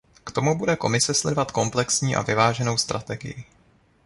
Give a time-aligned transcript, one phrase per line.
[0.23, 3.43] K tomu bude Komise sledovat komplexní a vyváženou strategii.